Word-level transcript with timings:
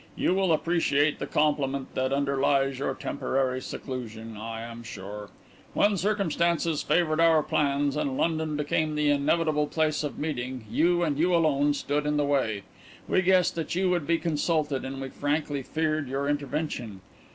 You 0.15 0.33
will 0.33 0.51
appreciate 0.51 1.19
the 1.19 1.27
compliment 1.27 1.93
that 1.93 2.11
underlies 2.11 2.79
your 2.79 2.95
temporary 2.95 3.61
seclusion, 3.61 4.35
I 4.35 4.61
am 4.61 4.81
sure. 4.81 5.29
When 5.75 5.95
circumstances 5.95 6.81
favoured 6.81 7.19
our 7.19 7.43
plans 7.43 7.95
and 7.95 8.17
London 8.17 8.55
became 8.57 8.95
the 8.95 9.11
inevitable 9.11 9.67
place 9.67 10.03
of 10.03 10.17
meeting, 10.17 10.65
you 10.71 11.03
and 11.03 11.19
you 11.19 11.35
alone 11.35 11.75
stood 11.75 12.07
in 12.07 12.17
the 12.17 12.25
way. 12.25 12.63
We 13.07 13.21
guessed 13.21 13.53
that 13.53 13.75
you 13.75 13.91
would 13.91 14.07
be 14.07 14.17
consulted 14.17 14.83
and 14.85 14.99
we 14.99 15.09
frankly 15.09 15.61
feared 15.61 16.09
your 16.09 16.27
intervention. 16.27 17.01